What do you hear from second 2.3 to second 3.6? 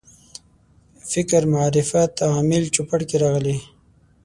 عامل چوپړ کې راغلي.